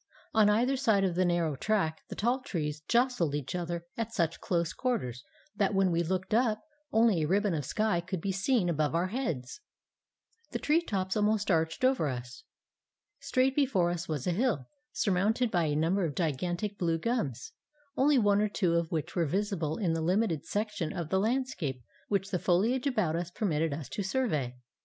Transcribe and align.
On 0.33 0.49
either 0.49 0.77
side 0.77 1.03
of 1.03 1.13
the 1.13 1.25
narrow 1.25 1.55
track 1.55 1.99
the 2.07 2.15
tall 2.15 2.39
trees 2.39 2.81
jostled 2.87 3.35
each 3.35 3.53
other 3.53 3.85
at 3.95 4.11
such 4.15 4.39
close 4.41 4.73
quarters 4.73 5.23
that, 5.55 5.75
when 5.75 5.91
we 5.91 6.01
looked 6.01 6.33
up, 6.33 6.59
only 6.91 7.21
a 7.21 7.27
ribbon 7.27 7.53
of 7.53 7.65
sky 7.65 8.01
could 8.01 8.19
be 8.19 8.31
seen 8.31 8.67
above 8.67 8.95
our 8.95 9.09
heads. 9.09 9.61
The 10.53 10.57
tree 10.57 10.81
tops 10.81 11.15
almost 11.15 11.51
arched 11.51 11.85
over 11.85 12.07
us. 12.07 12.43
Straight 13.19 13.55
before 13.55 13.91
us 13.91 14.07
was 14.07 14.25
a 14.25 14.31
hill 14.31 14.65
surmounted 14.91 15.51
by 15.51 15.65
a 15.65 15.75
number 15.75 16.03
of 16.03 16.15
gigantic 16.15 16.79
blue 16.79 16.97
gums, 16.97 17.51
only 17.95 18.17
one 18.17 18.41
or 18.41 18.49
two 18.49 18.73
of 18.73 18.89
which 18.91 19.15
were 19.15 19.27
visible 19.27 19.77
in 19.77 19.93
the 19.93 20.01
limited 20.01 20.47
section 20.47 20.91
of 20.93 21.09
the 21.09 21.19
landscape 21.19 21.79
which 22.07 22.31
the 22.31 22.39
foliage 22.39 22.87
about 22.87 23.15
us 23.15 23.29
permitted 23.29 23.71
us 23.71 23.87
to 23.89 24.01
survey. 24.01 24.55